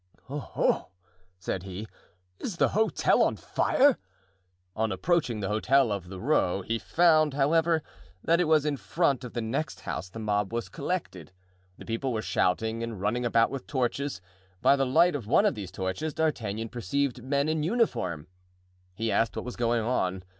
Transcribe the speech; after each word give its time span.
"Oho!" 0.31 0.89
said 1.37 1.61
he, 1.61 1.87
"is 2.39 2.57
the 2.57 2.69
hotel 2.69 3.21
on 3.21 3.35
fire?" 3.35 3.99
On 4.75 4.91
approaching 4.91 5.41
the 5.41 5.47
hotel 5.47 5.91
of 5.91 6.09
the 6.09 6.19
Roe 6.19 6.63
he 6.63 6.79
found, 6.79 7.35
however, 7.35 7.83
that 8.23 8.41
it 8.41 8.45
was 8.45 8.65
in 8.65 8.77
front 8.77 9.23
of 9.23 9.33
the 9.33 9.43
next 9.43 9.81
house 9.81 10.09
the 10.09 10.17
mob 10.17 10.51
was 10.51 10.69
collected. 10.69 11.31
The 11.77 11.85
people 11.85 12.11
were 12.11 12.23
shouting 12.23 12.81
and 12.81 12.99
running 12.99 13.25
about 13.25 13.51
with 13.51 13.67
torches. 13.67 14.21
By 14.59 14.75
the 14.75 14.87
light 14.87 15.15
of 15.15 15.27
one 15.27 15.45
of 15.45 15.53
these 15.53 15.69
torches 15.69 16.15
D'Artagnan 16.15 16.69
perceived 16.69 17.21
men 17.23 17.47
in 17.47 17.61
uniform. 17.61 18.25
He 18.95 19.11
asked 19.11 19.35
what 19.35 19.45
was 19.45 19.55
going 19.55 19.81
on. 19.83 20.23